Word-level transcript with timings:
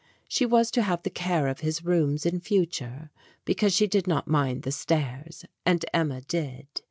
She 0.27 0.47
was 0.47 0.71
to 0.71 0.81
have 0.81 1.03
the 1.03 1.11
care 1.11 1.47
of 1.47 1.59
his 1.59 1.85
rooms 1.85 2.25
in 2.25 2.39
future, 2.39 3.11
because 3.45 3.71
she 3.71 3.85
did 3.85 4.07
not 4.07 4.27
mind 4.27 4.63
the 4.63 4.71
stairs, 4.71 5.45
and 5.63 5.85
Emma 5.93 6.21
did. 6.21 6.65